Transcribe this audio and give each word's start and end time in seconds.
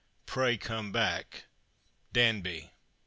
Pray 0.25 0.57
come 0.57 0.91
back." 0.91 1.45
Danby." 2.11 2.71